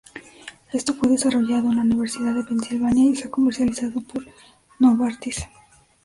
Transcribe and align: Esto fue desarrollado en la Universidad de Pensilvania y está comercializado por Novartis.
Esto 0.73 0.95
fue 0.95 1.09
desarrollado 1.09 1.69
en 1.69 1.75
la 1.75 1.81
Universidad 1.83 2.33
de 2.33 2.43
Pensilvania 2.43 3.05
y 3.05 3.13
está 3.13 3.29
comercializado 3.29 4.01
por 4.01 4.25
Novartis. 4.79 5.47